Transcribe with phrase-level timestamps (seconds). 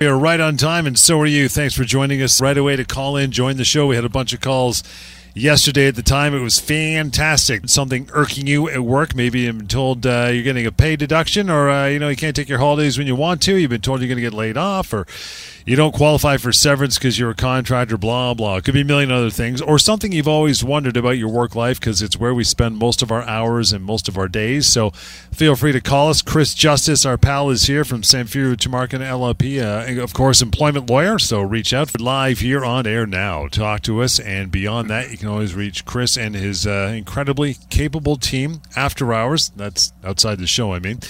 [0.00, 1.48] You're right on time, and so are you.
[1.48, 3.88] Thanks for joining us right away to call in, join the show.
[3.88, 4.84] We had a bunch of calls
[5.34, 6.36] yesterday at the time.
[6.36, 7.68] It was fantastic.
[7.68, 9.16] Something irking you at work.
[9.16, 12.14] Maybe you've been told uh, you're getting a pay deduction, or uh, you know you
[12.14, 13.56] can't take your holidays when you want to.
[13.56, 15.04] You've been told you're going to get laid off, or
[15.68, 18.56] you don't qualify for severance because you're a contractor, blah, blah.
[18.56, 21.54] It could be a million other things, or something you've always wondered about your work
[21.54, 24.66] life because it's where we spend most of our hours and most of our days.
[24.66, 26.22] So feel free to call us.
[26.22, 31.18] Chris Justice, our pal, is here from Samfiru Tumarkin LLP, uh, of course, employment lawyer.
[31.18, 33.46] So reach out live here on air now.
[33.48, 34.18] Talk to us.
[34.18, 39.12] And beyond that, you can always reach Chris and his uh, incredibly capable team after
[39.12, 39.50] hours.
[39.50, 41.00] That's outside the show, I mean.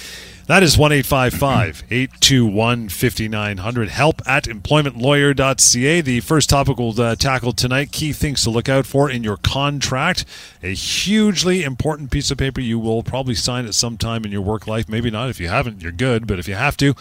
[0.49, 3.89] That is 1 821 5900.
[3.91, 6.01] Help at employmentlawyer.ca.
[6.01, 9.37] The first topic we'll uh, tackle tonight key things to look out for in your
[9.37, 10.25] contract.
[10.63, 14.41] A hugely important piece of paper you will probably sign at some time in your
[14.41, 14.89] work life.
[14.89, 15.29] Maybe not.
[15.29, 16.27] If you haven't, you're good.
[16.27, 16.95] But if you have to,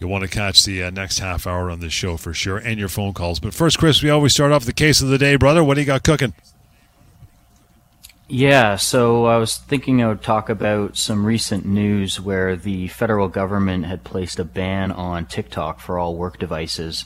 [0.00, 2.78] you'll want to catch the uh, next half hour on this show for sure and
[2.78, 3.38] your phone calls.
[3.38, 5.62] But first, Chris, we always start off the case of the day, brother.
[5.62, 6.32] What do you got cooking?
[8.26, 13.28] Yeah, so I was thinking I would talk about some recent news where the federal
[13.28, 17.04] government had placed a ban on TikTok for all work devices,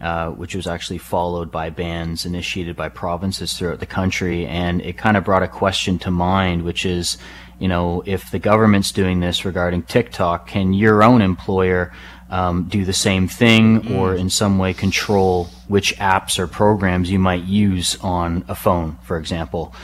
[0.00, 4.46] uh, which was actually followed by bans initiated by provinces throughout the country.
[4.46, 7.18] And it kind of brought a question to mind, which is,
[7.58, 11.92] you know, if the government's doing this regarding TikTok, can your own employer
[12.30, 13.98] um, do the same thing mm.
[13.98, 18.98] or in some way control which apps or programs you might use on a phone,
[19.02, 19.74] for example?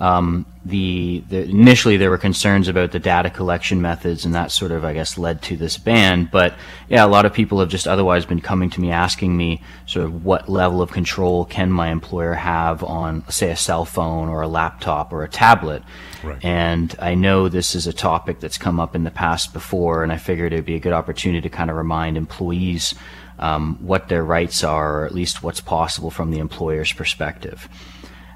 [0.00, 4.70] Um, the, the, initially there were concerns about the data collection methods, and that sort
[4.70, 6.28] of I guess led to this ban.
[6.30, 6.54] But
[6.88, 10.04] yeah, a lot of people have just otherwise been coming to me asking me sort
[10.06, 14.42] of what level of control can my employer have on say a cell phone or
[14.42, 15.82] a laptop or a tablet.
[16.22, 16.44] Right.
[16.44, 20.12] And I know this is a topic that's come up in the past before, and
[20.12, 22.94] I figured it'd be a good opportunity to kind of remind employees
[23.38, 27.68] um, what their rights are, or at least what's possible from the employer's perspective.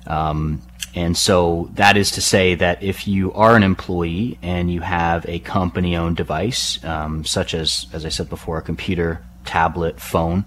[0.07, 0.63] Um,
[0.95, 5.25] and so that is to say that if you are an employee and you have
[5.27, 10.45] a company owned device, um, such as, as I said before, a computer, tablet, phone,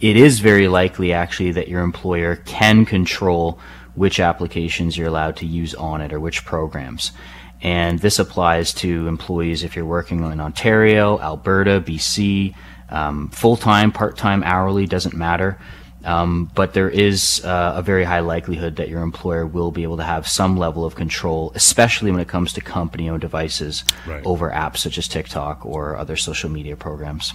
[0.00, 3.60] it is very likely actually that your employer can control
[3.94, 7.12] which applications you're allowed to use on it or which programs.
[7.60, 12.54] And this applies to employees if you're working in Ontario, Alberta, BC,
[12.88, 15.58] um, full time, part time, hourly, doesn't matter.
[16.04, 19.98] Um, but there is uh, a very high likelihood that your employer will be able
[19.98, 24.24] to have some level of control, especially when it comes to company owned devices right.
[24.24, 27.34] over apps such as TikTok or other social media programs.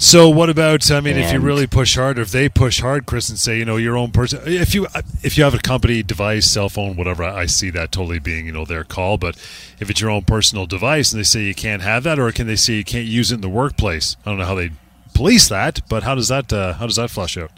[0.00, 0.88] So what about?
[0.92, 3.36] I mean, and if you really push hard, or if they push hard, Chris, and
[3.36, 4.40] say, you know, your own person.
[4.46, 4.86] If you
[5.24, 8.52] if you have a company device, cell phone, whatever, I see that totally being you
[8.52, 9.18] know their call.
[9.18, 9.34] But
[9.80, 12.46] if it's your own personal device, and they say you can't have that, or can
[12.46, 14.16] they say you can't use it in the workplace?
[14.24, 14.70] I don't know how they
[15.18, 17.50] police that, but how does that uh, how does that flush out?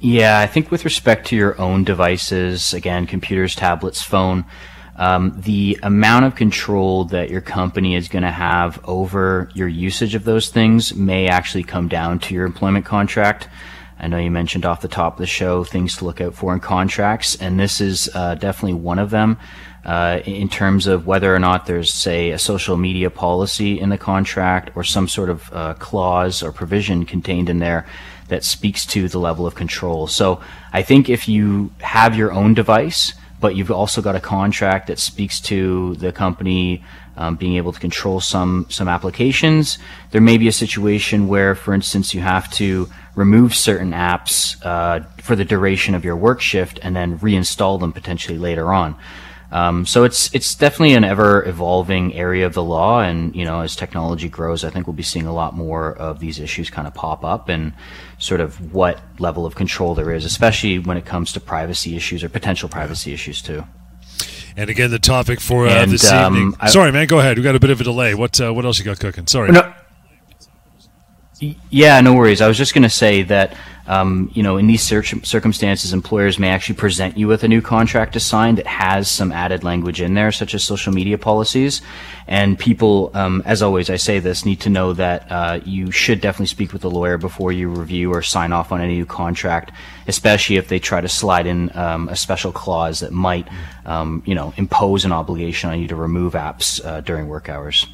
[0.00, 4.44] Yeah, I think with respect to your own devices, again, computers, tablets, phone,
[4.96, 10.16] um, the amount of control that your company is going to have over your usage
[10.16, 13.48] of those things may actually come down to your employment contract.
[14.00, 16.52] I know you mentioned off the top of the show things to look out for
[16.52, 19.38] in contracts, and this is uh, definitely one of them
[19.88, 23.96] uh, in terms of whether or not there's, say, a social media policy in the
[23.96, 27.86] contract or some sort of uh, clause or provision contained in there
[28.28, 30.06] that speaks to the level of control.
[30.06, 30.42] So
[30.74, 34.98] I think if you have your own device, but you've also got a contract that
[34.98, 36.84] speaks to the company
[37.16, 39.78] um, being able to control some some applications.
[40.10, 45.00] There may be a situation where, for instance, you have to remove certain apps uh,
[45.22, 48.94] for the duration of your work shift and then reinstall them potentially later on.
[49.50, 53.60] Um, so it's it's definitely an ever evolving area of the law, and you know
[53.60, 56.86] as technology grows, I think we'll be seeing a lot more of these issues kind
[56.86, 57.72] of pop up, and
[58.18, 62.22] sort of what level of control there is, especially when it comes to privacy issues
[62.22, 63.64] or potential privacy issues too.
[64.54, 66.54] And again, the topic for uh, and, this um, evening.
[66.60, 67.38] I, Sorry, man, go ahead.
[67.38, 68.14] We got a bit of a delay.
[68.14, 69.26] What uh, what else you got cooking?
[69.26, 69.50] Sorry.
[69.50, 69.72] No,
[71.70, 72.40] yeah, no worries.
[72.40, 73.56] I was just going to say that
[73.88, 78.12] um, you know, in these circumstances, employers may actually present you with a new contract
[78.12, 81.80] to sign that has some added language in there, such as social media policies.
[82.26, 86.20] And people, um, as always, I say this, need to know that uh, you should
[86.20, 89.72] definitely speak with a lawyer before you review or sign off on any new contract,
[90.06, 93.48] especially if they try to slide in um, a special clause that might,
[93.86, 97.86] um, you know, impose an obligation on you to remove apps uh, during work hours.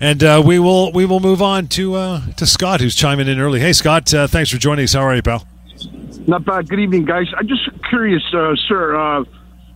[0.00, 3.40] And uh, we will we will move on to uh, to Scott, who's chiming in
[3.40, 3.60] early.
[3.60, 4.92] Hey, Scott, uh, thanks for joining us.
[4.92, 5.46] How are you, pal?
[6.26, 6.68] Not bad.
[6.68, 7.26] Good evening, guys.
[7.36, 8.96] I'm just curious, uh, sir.
[8.96, 9.24] Uh,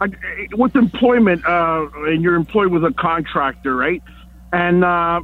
[0.01, 0.09] I,
[0.53, 4.03] with employment, uh, and you're employed with a contractor, right?
[4.53, 5.21] And my,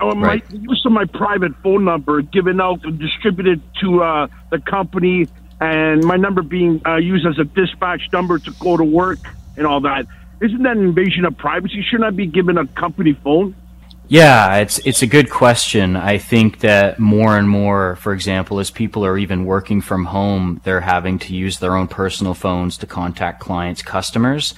[0.00, 0.50] right.
[0.50, 5.26] my use of my private phone number given out and distributed to uh, the company,
[5.60, 9.18] and my number being uh, used as a dispatch number to go to work
[9.56, 10.06] and all that.
[10.40, 11.82] Isn't that an invasion of privacy?
[11.82, 13.54] Shouldn't I be given a company phone?
[14.10, 15.94] Yeah, it's it's a good question.
[15.94, 20.60] I think that more and more, for example, as people are even working from home,
[20.64, 24.52] they're having to use their own personal phones to contact clients, customers,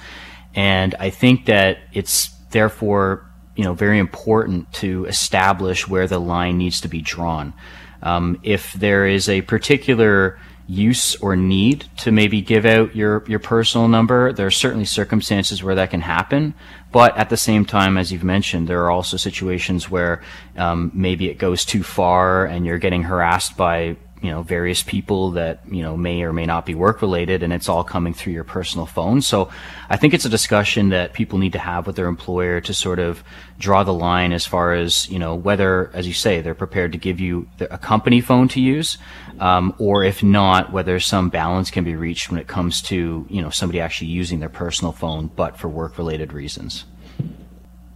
[0.55, 6.57] and I think that it's therefore you know very important to establish where the line
[6.57, 7.53] needs to be drawn.
[8.01, 13.39] Um, if there is a particular use or need to maybe give out your, your
[13.39, 14.31] personal number.
[14.31, 16.53] There are certainly circumstances where that can happen,
[16.91, 20.21] but at the same time, as you've mentioned, there are also situations where
[20.57, 25.31] um, maybe it goes too far and you're getting harassed by you know various people
[25.31, 28.33] that you know may or may not be work related and it's all coming through
[28.33, 29.21] your personal phone.
[29.21, 29.49] So
[29.89, 32.99] i think it's a discussion that people need to have with their employer to sort
[32.99, 33.23] of
[33.59, 36.97] draw the line as far as you know whether as you say they're prepared to
[36.97, 38.97] give you a company phone to use
[39.39, 43.41] um, or if not whether some balance can be reached when it comes to you
[43.41, 46.85] know somebody actually using their personal phone but for work related reasons.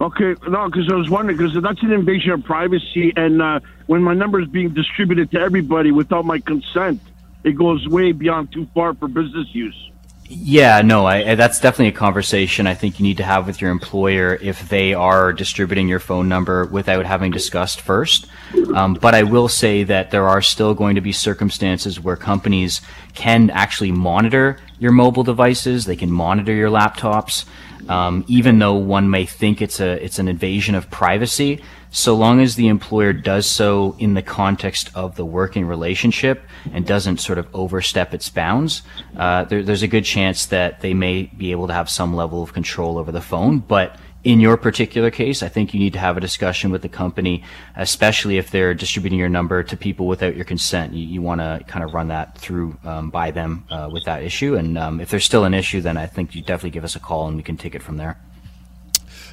[0.00, 4.02] Okay, no, because I was wondering because that's an invasion of privacy, and uh, when
[4.02, 7.00] my number is being distributed to everybody without my consent,
[7.42, 9.90] it goes way beyond too far for business use.
[10.30, 13.70] Yeah, no, I, that's definitely a conversation I think you need to have with your
[13.70, 18.26] employer if they are distributing your phone number without having discussed first.
[18.74, 22.82] Um, but I will say that there are still going to be circumstances where companies
[23.14, 25.86] can actually monitor your mobile devices.
[25.86, 27.46] They can monitor your laptops
[27.88, 32.40] um, even though one may think it's a it's an invasion of privacy, so long
[32.40, 36.42] as the employer does so in the context of the working relationship
[36.72, 38.82] and doesn't sort of overstep its bounds,
[39.16, 42.42] uh, there, there's a good chance that they may be able to have some level
[42.42, 43.58] of control over the phone.
[43.58, 46.88] But in your particular case, I think you need to have a discussion with the
[46.88, 47.44] company,
[47.76, 50.92] especially if they're distributing your number to people without your consent.
[50.92, 54.22] You, you want to kind of run that through um, by them uh, with that
[54.22, 54.56] issue.
[54.56, 57.00] And um, if there's still an issue, then I think you definitely give us a
[57.00, 58.18] call and we can take it from there.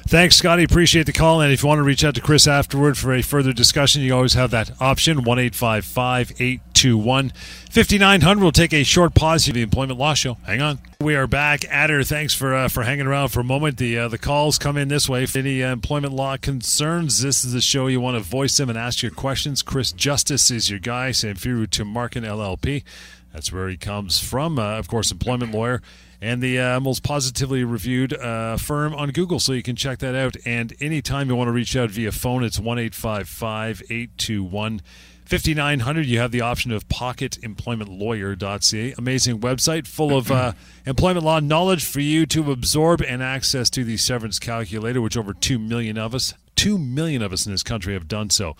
[0.06, 0.62] Thanks, Scotty.
[0.62, 1.40] Appreciate the call.
[1.40, 4.14] And if you want to reach out to Chris afterward for a further discussion, you
[4.14, 7.32] always have that option 1 821
[7.70, 8.42] 5900.
[8.42, 9.54] We'll take a short pause here.
[9.54, 10.34] The Employment Law Show.
[10.44, 10.78] Hang on.
[11.00, 12.02] We are back at her.
[12.04, 13.78] Thanks for uh, for hanging around for a moment.
[13.78, 15.24] The uh, the calls come in this way.
[15.24, 18.70] If any uh, employment law concerns, this is the show you want to voice them
[18.70, 19.62] and ask your questions.
[19.62, 21.10] Chris Justice is your guy.
[21.10, 22.84] Samfiru Tumarkin LLP.
[23.32, 24.58] That's where he comes from.
[24.58, 25.82] Uh, of course, employment lawyer
[26.20, 29.40] and the uh, most positively reviewed uh, firm on Google.
[29.40, 30.36] So you can check that out.
[30.44, 34.80] And anytime you want to reach out via phone, it's 1 821
[35.26, 36.06] 5900.
[36.06, 38.94] You have the option of pocketemploymentlawyer.ca.
[38.96, 40.52] Amazing website full of uh,
[40.86, 45.34] employment law knowledge for you to absorb and access to the severance calculator, which over
[45.34, 48.54] 2 million of us, 2 million of us in this country have done so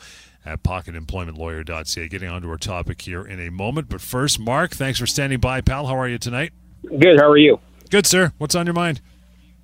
[0.44, 2.08] at pocketemploymentlawyer.ca.
[2.08, 3.88] Getting onto our topic here in a moment.
[3.88, 5.86] But first, Mark, thanks for standing by, pal.
[5.86, 6.52] How are you tonight?
[6.84, 7.18] Good.
[7.18, 7.60] How are you?
[7.90, 8.32] Good, sir.
[8.38, 9.00] What's on your mind?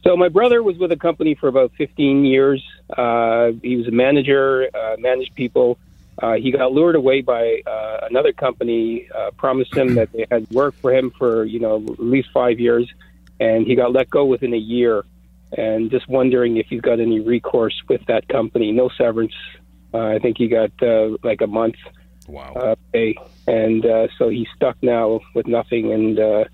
[0.05, 2.65] So my brother was with a company for about 15 years.
[2.97, 5.79] Uh, he was a manager, uh, managed people.
[6.19, 10.49] Uh, he got lured away by uh, another company, uh, promised him that they had
[10.51, 12.93] worked for him for you know at least five years,
[13.41, 15.05] and he got let go within a year.
[15.57, 18.73] And just wondering if he's got any recourse with that company.
[18.73, 19.35] No severance.
[19.93, 21.77] Uh, I think he got uh, like a month
[22.27, 22.53] wow.
[22.55, 26.49] uh, pay, and uh, so he's stuck now with nothing and.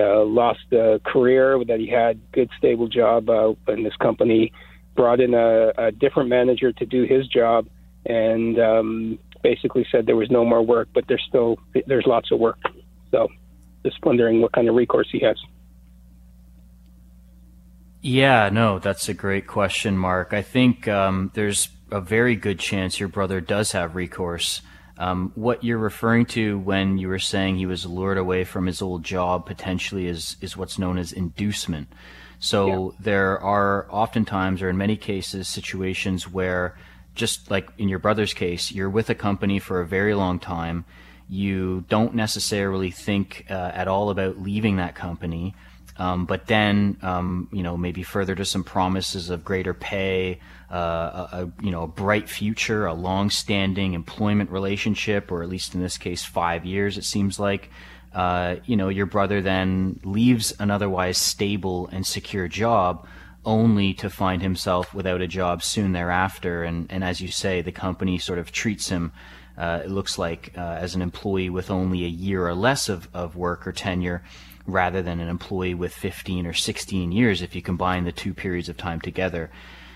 [0.00, 4.52] Uh, lost a career that he had, good stable job uh, in this company.
[4.96, 7.66] Brought in a, a different manager to do his job,
[8.06, 12.38] and um, basically said there was no more work, but there's still there's lots of
[12.38, 12.58] work.
[13.10, 13.28] So,
[13.84, 15.36] just wondering what kind of recourse he has.
[18.02, 20.32] Yeah, no, that's a great question, Mark.
[20.32, 24.62] I think um, there's a very good chance your brother does have recourse.
[25.00, 28.82] Um, what you're referring to when you were saying he was lured away from his
[28.82, 31.88] old job potentially is is what's known as inducement.
[32.38, 32.96] So yeah.
[33.00, 36.76] there are oftentimes, or in many cases, situations where,
[37.14, 40.84] just like in your brother's case, you're with a company for a very long time.
[41.30, 45.54] You don't necessarily think uh, at all about leaving that company.
[46.00, 50.40] Um, but then, um, you know, maybe further to some promises of greater pay,
[50.72, 55.74] uh, a, a, you know, a bright future, a long-standing employment relationship, or at least
[55.74, 56.96] in this case, five years.
[56.96, 57.68] It seems like,
[58.14, 63.06] uh, you know, your brother then leaves an otherwise stable and secure job,
[63.44, 66.64] only to find himself without a job soon thereafter.
[66.64, 69.12] And and as you say, the company sort of treats him.
[69.58, 73.06] Uh, it looks like uh, as an employee with only a year or less of,
[73.12, 74.22] of work or tenure
[74.66, 78.68] rather than an employee with 15 or 16 years if you combine the two periods
[78.68, 79.50] of time together.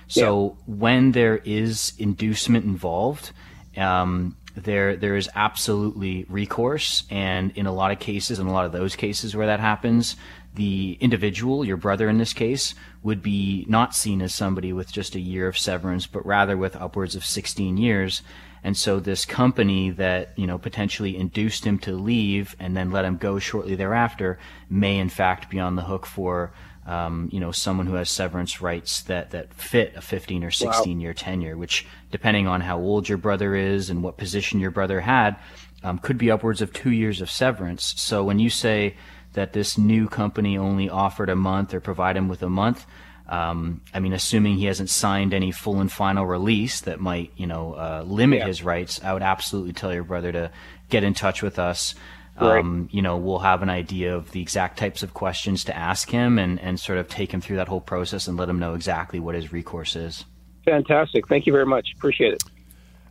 [0.06, 0.74] So yeah.
[0.74, 3.32] when there is inducement involved,
[3.76, 8.66] um, there there is absolutely recourse, and in a lot of cases, in a lot
[8.66, 10.14] of those cases where that happens,
[10.54, 15.16] the individual, your brother in this case, would be not seen as somebody with just
[15.16, 18.22] a year of severance, but rather with upwards of 16 years.
[18.64, 23.04] And so this company that, you know, potentially induced him to leave and then let
[23.04, 24.38] him go shortly thereafter
[24.70, 26.54] may in fact be on the hook for,
[26.86, 30.96] um, you know, someone who has severance rights that, that fit a 15 or 16
[30.96, 31.02] wow.
[31.02, 35.00] year tenure, which depending on how old your brother is and what position your brother
[35.00, 35.36] had,
[35.82, 37.92] um, could be upwards of two years of severance.
[37.98, 38.96] So when you say
[39.34, 42.86] that this new company only offered a month or provide him with a month,
[43.28, 47.46] um, I mean, assuming he hasn't signed any full and final release that might, you
[47.46, 48.46] know, uh, limit yeah.
[48.46, 50.50] his rights, I would absolutely tell your brother to
[50.90, 51.94] get in touch with us.
[52.38, 52.58] Right.
[52.58, 56.10] Um, you know, we'll have an idea of the exact types of questions to ask
[56.10, 58.74] him and, and sort of take him through that whole process and let him know
[58.74, 60.24] exactly what his recourse is.
[60.64, 61.28] Fantastic.
[61.28, 61.90] Thank you very much.
[61.96, 62.42] Appreciate it.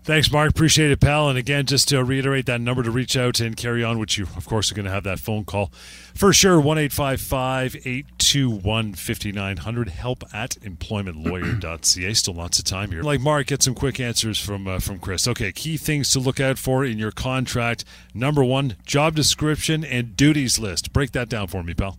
[0.03, 0.50] Thanks, Mark.
[0.50, 1.29] Appreciate it, pal.
[1.29, 4.25] And again, just to reiterate that number to reach out and carry on, which you,
[4.36, 5.72] of course, are going to have that phone call
[6.13, 6.60] for sure.
[6.60, 9.88] One eight five five eight two one fifty nine hundred.
[9.88, 12.13] Help at employmentlawyer.ca.
[12.13, 13.01] Still lots of time here.
[13.01, 15.25] Like Mark, get some quick answers from uh, from Chris.
[15.25, 17.86] Okay, key things to look out for in your contract.
[18.13, 20.91] Number one, job description and duties list.
[20.91, 21.98] Break that down for me, pal.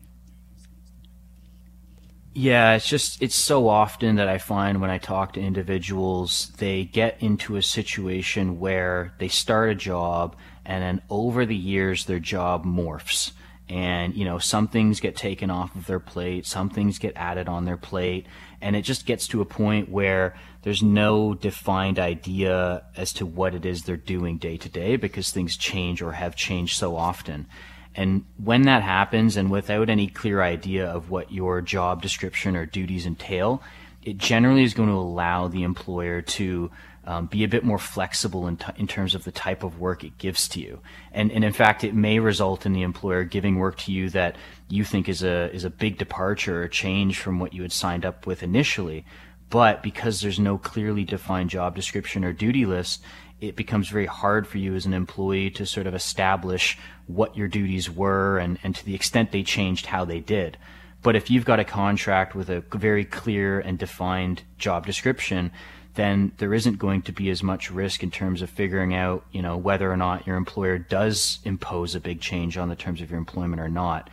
[2.36, 6.84] Yeah, it's just it's so often that I find when I talk to individuals, they
[6.84, 12.18] get into a situation where they start a job and then over the years their
[12.18, 13.30] job morphs.
[13.68, 17.48] And you know, some things get taken off of their plate, some things get added
[17.48, 18.26] on their plate,
[18.60, 23.54] and it just gets to a point where there's no defined idea as to what
[23.54, 27.46] it is they're doing day to day because things change or have changed so often.
[27.94, 32.66] And when that happens, and without any clear idea of what your job description or
[32.66, 33.62] duties entail,
[34.02, 36.70] it generally is going to allow the employer to
[37.06, 40.16] um, be a bit more flexible in, in terms of the type of work it
[40.18, 40.80] gives to you.
[41.12, 44.36] And, and in fact, it may result in the employer giving work to you that
[44.68, 48.04] you think is a, is a big departure or change from what you had signed
[48.04, 49.04] up with initially.
[49.50, 53.02] But because there's no clearly defined job description or duty list,
[53.48, 57.48] it becomes very hard for you as an employee to sort of establish what your
[57.48, 60.56] duties were and, and to the extent they changed how they did.
[61.02, 65.52] But if you've got a contract with a very clear and defined job description,
[65.94, 69.42] then there isn't going to be as much risk in terms of figuring out, you
[69.42, 73.10] know, whether or not your employer does impose a big change on the terms of
[73.10, 74.10] your employment or not.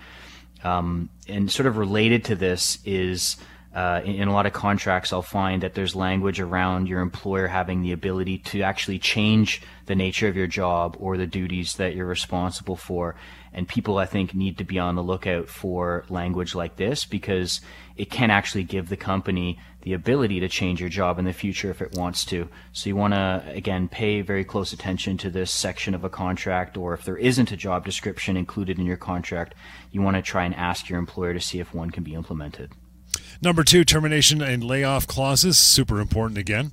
[0.63, 3.38] Um, and sort of related to this is
[3.74, 7.48] uh, in, in, a lot of contracts, I'll find that there's language around your employer
[7.48, 11.96] having the ability to actually change the nature of your job or the duties that
[11.96, 13.16] you're responsible for.
[13.54, 17.62] And people, I think, need to be on the lookout for language like this because
[17.96, 21.72] it can actually give the company the ability to change your job in the future
[21.72, 22.50] if it wants to.
[22.74, 26.78] So you want to, again, pay very close attention to this section of a contract,
[26.78, 29.56] or if there isn't a job description included in your contract,
[29.92, 32.72] you want to try and ask your employer to see if one can be implemented.
[33.41, 36.71] Number two, termination and layoff clauses, super important again.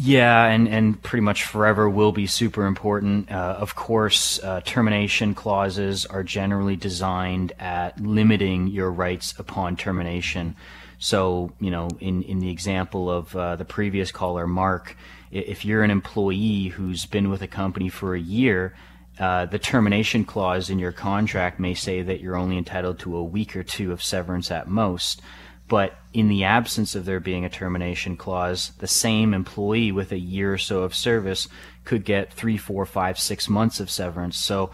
[0.00, 3.32] Yeah, and, and pretty much forever will be super important.
[3.32, 10.54] Uh, of course, uh, termination clauses are generally designed at limiting your rights upon termination.
[11.00, 14.96] So, you know, in, in the example of uh, the previous caller, Mark,
[15.32, 18.76] if you're an employee who's been with a company for a year,
[19.18, 23.24] uh, the termination clause in your contract may say that you're only entitled to a
[23.24, 25.20] week or two of severance at most.
[25.66, 30.18] But in the absence of there being a termination clause, the same employee with a
[30.18, 31.46] year or so of service
[31.84, 34.38] could get three, four, five, six months of severance.
[34.38, 34.70] So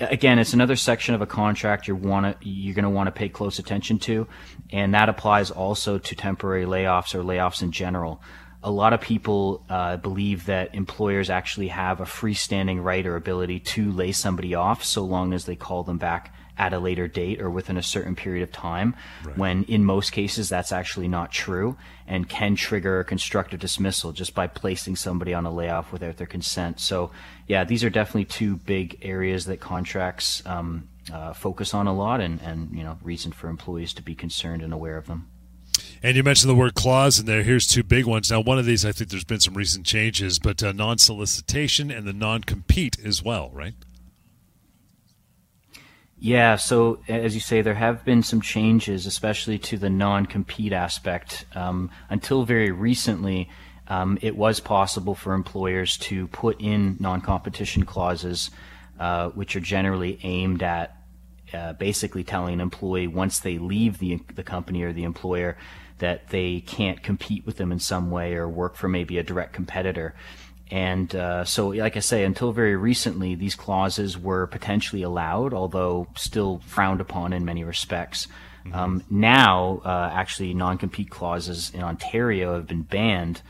[0.00, 3.12] again, it's another section of a contract you want to you're going to want to
[3.12, 4.26] pay close attention to,
[4.70, 8.20] and that applies also to temporary layoffs or layoffs in general
[8.62, 13.58] a lot of people uh, believe that employers actually have a freestanding right or ability
[13.58, 17.40] to lay somebody off so long as they call them back at a later date
[17.40, 19.36] or within a certain period of time, right.
[19.36, 21.76] when in most cases that's actually not true
[22.06, 26.26] and can trigger a constructive dismissal just by placing somebody on a layoff without their
[26.26, 26.78] consent.
[26.78, 27.10] So,
[27.48, 32.20] yeah, these are definitely two big areas that contracts um, uh, focus on a lot
[32.20, 35.31] and, and, you know, reason for employees to be concerned and aware of them.
[36.02, 37.42] And you mentioned the word clause in there.
[37.42, 38.30] Here's two big ones.
[38.30, 41.90] Now, one of these, I think there's been some recent changes, but uh, non solicitation
[41.90, 43.74] and the non compete as well, right?
[46.24, 50.72] Yeah, so as you say, there have been some changes, especially to the non compete
[50.72, 51.46] aspect.
[51.54, 53.50] Um, until very recently,
[53.88, 58.50] um, it was possible for employers to put in non competition clauses,
[59.00, 60.96] uh, which are generally aimed at
[61.54, 65.56] uh, basically telling an employee once they leave the, the company or the employer
[65.98, 69.52] that they can't compete with them in some way or work for maybe a direct
[69.52, 70.14] competitor.
[70.70, 76.08] And uh, so, like I say, until very recently, these clauses were potentially allowed, although
[76.16, 78.26] still frowned upon in many respects.
[78.64, 78.74] Mm-hmm.
[78.74, 83.42] Um, now, uh, actually, non-compete clauses in Ontario have been banned.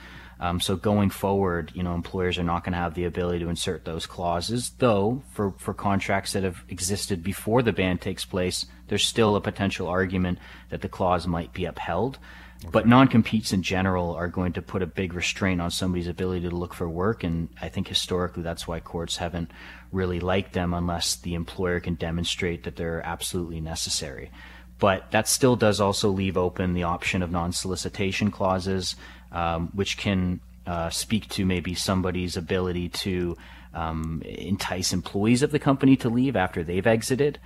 [0.42, 3.48] Um, so going forward, you know, employers are not going to have the ability to
[3.48, 4.72] insert those clauses.
[4.78, 9.40] Though for for contracts that have existed before the ban takes place, there's still a
[9.40, 12.18] potential argument that the clause might be upheld.
[12.62, 12.70] Okay.
[12.72, 16.56] But non-competes in general are going to put a big restraint on somebody's ability to
[16.56, 19.52] look for work, and I think historically that's why courts haven't
[19.92, 24.30] really liked them unless the employer can demonstrate that they're absolutely necessary.
[24.78, 28.96] But that still does also leave open the option of non-solicitation clauses,
[29.32, 33.36] um, which can uh, speak to maybe somebody's ability to
[33.74, 37.38] um, entice employees of the company to leave after they've exited.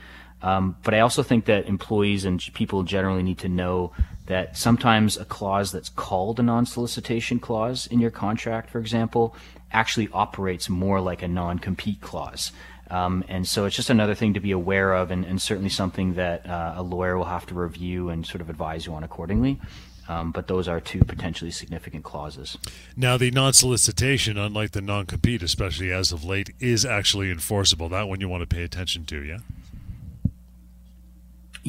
[0.42, 3.92] Um, but I also think that employees and people generally need to know
[4.26, 9.34] that sometimes a clause that's called a non-solicitation clause in your contract, for example,
[9.72, 12.52] actually operates more like a non-compete clause.
[12.90, 16.14] Um, and so it's just another thing to be aware of, and, and certainly something
[16.14, 19.58] that uh, a lawyer will have to review and sort of advise you on accordingly.
[20.08, 22.56] Um, but those are two potentially significant clauses.
[22.96, 27.88] Now, the non solicitation, unlike the non compete, especially as of late, is actually enforceable.
[27.88, 29.38] That one you want to pay attention to, yeah?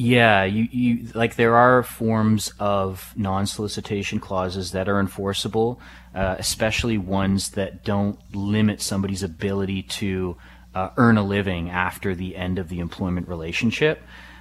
[0.00, 5.80] Yeah, you, you like there are forms of non-solicitation clauses that are enforceable,
[6.14, 10.36] uh, especially ones that don't limit somebody's ability to
[10.72, 14.00] uh, earn a living after the end of the employment relationship.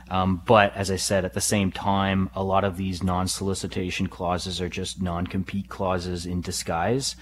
[0.10, 4.62] Um, but as I said, at the same time, a lot of these non-solicitation clauses
[4.62, 7.16] are just non-compete clauses in disguise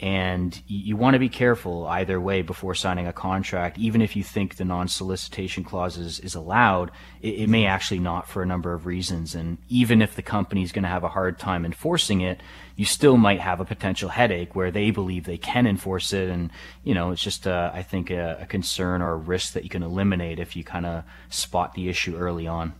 [0.00, 3.78] and you, want to be careful either way before signing a contract.
[3.78, 6.90] Even if you think the non-solicitation clause is, is allowed,
[7.22, 9.36] it, it, may actually not for a number of reasons.
[9.36, 12.40] And even if the company is going to have a hard time enforcing it,
[12.74, 16.28] you still might have a potential headache where they believe they can enforce it.
[16.28, 16.50] And
[16.82, 19.70] you know, it's just uh, I think a, a concern or a risk that you
[19.70, 22.74] can eliminate if you kind of spot the issue early on.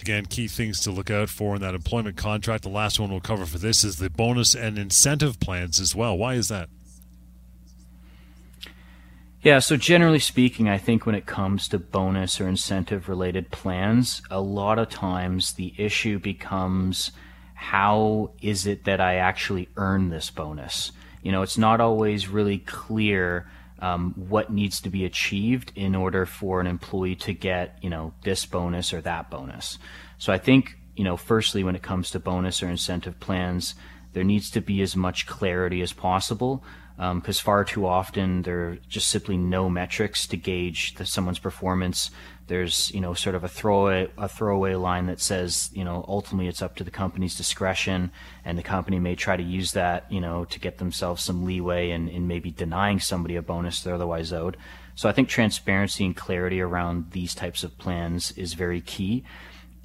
[0.00, 2.62] Again, key things to look out for in that employment contract.
[2.62, 6.16] The last one we'll cover for this is the bonus and incentive plans as well.
[6.16, 6.68] Why is that?
[9.42, 14.22] Yeah, so generally speaking, I think when it comes to bonus or incentive related plans,
[14.30, 17.12] a lot of times the issue becomes
[17.54, 20.92] how is it that I actually earn this bonus?
[21.22, 26.26] You know, it's not always really clear um, what needs to be achieved in order
[26.26, 29.78] for an employee to get you know this bonus or that bonus.
[30.18, 33.74] So I think you know firstly when it comes to bonus or incentive plans,
[34.12, 36.62] there needs to be as much clarity as possible
[36.96, 41.40] because um, far too often there are just simply no metrics to gauge the, someone's
[41.40, 42.10] performance.
[42.46, 46.46] There's you know sort of a throwaway a throwaway line that says you know ultimately
[46.46, 48.12] it's up to the company's discretion
[48.44, 51.90] and the company may try to use that you know to get themselves some leeway
[51.90, 54.56] in, in maybe denying somebody a bonus they're otherwise owed.
[54.94, 59.24] So i think transparency and clarity around these types of plans is very key.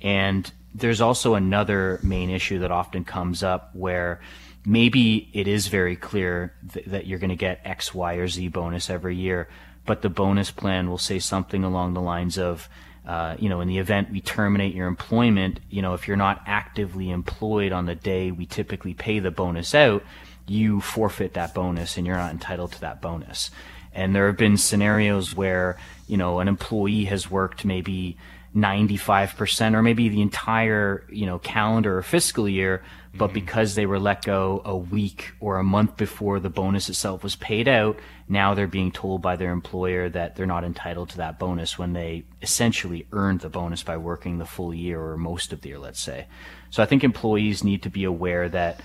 [0.02, 4.22] And there's also another main issue that often comes up where
[4.70, 8.48] maybe it is very clear th- that you're going to get x y or z
[8.48, 9.48] bonus every year
[9.90, 12.70] but the bonus plan will say something along the lines of,
[13.08, 16.44] uh, you know, in the event we terminate your employment, you know, if you're not
[16.46, 20.04] actively employed on the day we typically pay the bonus out,
[20.46, 23.50] you forfeit that bonus and you're not entitled to that bonus.
[23.96, 28.16] And there have been scenarios where, you know, an employee has worked maybe
[28.56, 32.84] 95% or maybe the entire, you know, calendar or fiscal year,
[33.14, 33.36] but mm-hmm.
[33.36, 37.36] because they were let go a week or a month before the bonus itself was
[37.36, 41.38] paid out, now they're being told by their employer that they're not entitled to that
[41.38, 45.62] bonus when they essentially earned the bonus by working the full year or most of
[45.62, 46.28] the year, let's say.
[46.72, 48.82] So I think employees need to be aware that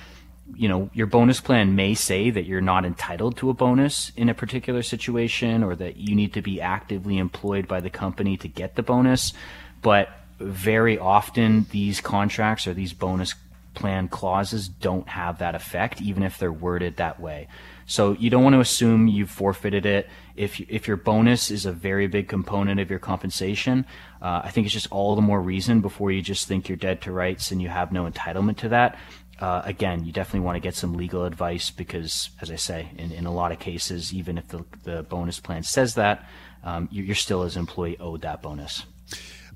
[0.55, 4.29] you know your bonus plan may say that you're not entitled to a bonus in
[4.29, 8.49] a particular situation or that you need to be actively employed by the company to
[8.49, 9.33] get the bonus
[9.81, 13.35] but very often these contracts or these bonus
[13.75, 17.49] plan clauses don't have that effect, even if they're worded that way.
[17.87, 20.09] So you don't want to assume you've forfeited it.
[20.37, 23.85] If if your bonus is a very big component of your compensation,
[24.23, 27.03] uh, I think it's just all the more reason before you just think you're dead
[27.03, 28.99] to rights and you have no entitlement to that.
[29.41, 33.11] Uh, again, you definitely want to get some legal advice because, as I say, in,
[33.11, 36.25] in a lot of cases, even if the, the bonus plan says that,
[36.63, 38.85] um, you're still as an employee owed that bonus.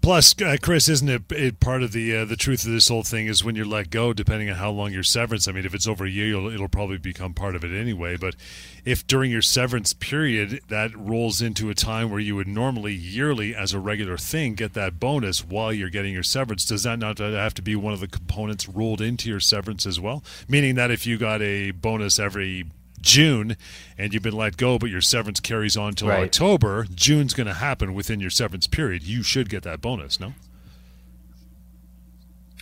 [0.00, 3.02] Plus, uh, Chris, isn't it, it, part of the uh, the truth of this whole
[3.02, 5.48] thing is when you're let go, depending on how long your severance.
[5.48, 8.16] I mean, if it's over a year, it'll probably become part of it anyway.
[8.16, 8.36] But
[8.84, 13.54] if during your severance period that rolls into a time where you would normally yearly,
[13.54, 17.18] as a regular thing, get that bonus while you're getting your severance, does that not
[17.18, 20.22] have to be one of the components rolled into your severance as well?
[20.48, 22.66] Meaning that if you got a bonus every
[23.00, 23.56] June
[23.96, 26.24] and you've been let go, but your severance carries on till right.
[26.24, 29.02] October, June's going to happen within your severance period.
[29.02, 30.34] You should get that bonus, no?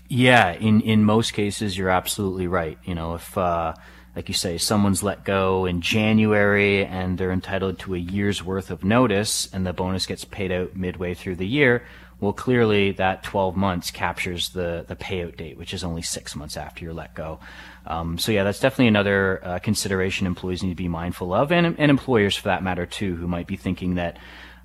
[0.08, 2.78] Yeah, in in most cases, you're absolutely right.
[2.84, 3.74] You know, if uh,
[4.14, 8.70] like you say, someone's let go in January and they're entitled to a year's worth
[8.70, 11.84] of notice, and the bonus gets paid out midway through the year.
[12.18, 16.56] Well, clearly that 12 months captures the the payout date, which is only six months
[16.56, 17.40] after you're let go.
[17.86, 21.78] Um, so yeah, that's definitely another uh, consideration employees need to be mindful of, and,
[21.78, 24.18] and employers for that matter too, who might be thinking that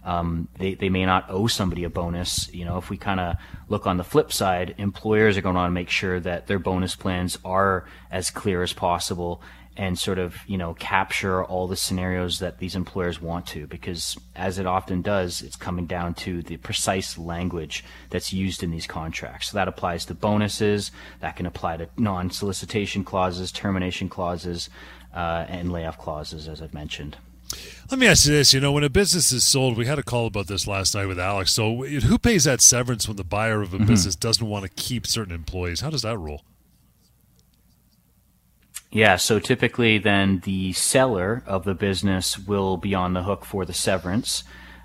[0.03, 2.51] um, they they may not owe somebody a bonus.
[2.53, 3.35] You know, if we kind of
[3.69, 6.59] look on the flip side, employers are going to want to make sure that their
[6.59, 9.41] bonus plans are as clear as possible
[9.77, 14.17] and sort of you know capture all the scenarios that these employers want to because
[14.35, 18.87] as it often does it's coming down to the precise language that's used in these
[18.87, 24.69] contracts so that applies to bonuses that can apply to non-solicitation clauses termination clauses
[25.13, 27.17] uh, and layoff clauses as i've mentioned
[27.89, 28.53] let me ask you this.
[28.53, 31.07] You know, when a business is sold, we had a call about this last night
[31.07, 31.51] with Alex.
[31.51, 33.87] So, who pays that severance when the buyer of a mm-hmm.
[33.87, 35.81] business doesn't want to keep certain employees?
[35.81, 36.43] How does that roll?
[38.91, 43.63] Yeah, so typically then the seller of the business will be on the hook for
[43.63, 44.43] the severance.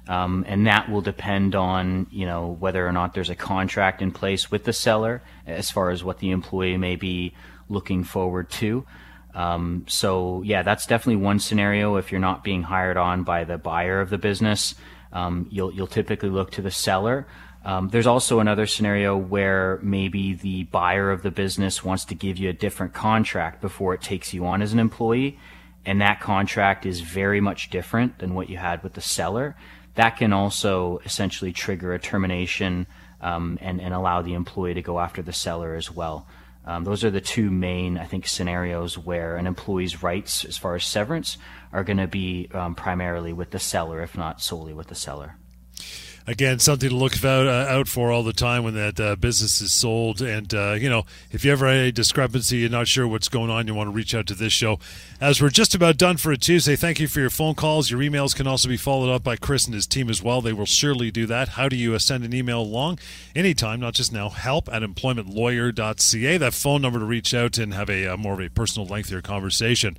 [0.08, 4.12] Um, and that will depend on you know whether or not there's a contract in
[4.12, 7.34] place with the seller as far as what the employee may be
[7.68, 8.86] looking forward to.
[9.34, 11.96] Um, so yeah, that's definitely one scenario.
[11.96, 14.76] If you're not being hired on by the buyer of the business,
[15.12, 17.26] um, you'll you'll typically look to the seller.
[17.66, 22.38] Um, there's also another scenario where maybe the buyer of the business wants to give
[22.38, 25.36] you a different contract before it takes you on as an employee,
[25.84, 29.56] and that contract is very much different than what you had with the seller.
[29.96, 32.86] That can also essentially trigger a termination
[33.20, 36.28] um, and, and allow the employee to go after the seller as well.
[36.64, 40.76] Um, those are the two main, I think, scenarios where an employee's rights, as far
[40.76, 41.36] as severance,
[41.72, 45.34] are going to be um, primarily with the seller, if not solely with the seller
[46.26, 49.60] again, something to look out, uh, out for all the time when that uh, business
[49.60, 50.20] is sold.
[50.20, 53.50] And, uh, you know, if you ever have a discrepancy, you're not sure what's going
[53.50, 54.78] on, you want to reach out to this show.
[55.20, 57.90] As we're just about done for a Tuesday, thank you for your phone calls.
[57.90, 60.40] Your emails can also be followed up by Chris and his team as well.
[60.40, 61.50] They will surely do that.
[61.50, 62.98] How do you uh, send an email along?
[63.34, 64.28] Anytime, not just now.
[64.28, 66.38] Help at employmentlawyer.ca.
[66.38, 69.22] That phone number to reach out and have a uh, more of a personal, lengthier
[69.22, 69.96] conversation.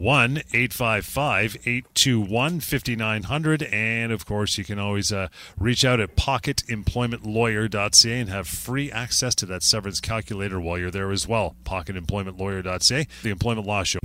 [0.00, 3.62] 1 855 821 5900.
[3.64, 9.34] And of course, you can always uh, reach out at pocketemploymentlawyer.ca and have free access
[9.36, 11.54] to that severance calculator while you're there as well.
[11.64, 14.00] Pocketemploymentlawyer.ca, the Employment Law Show.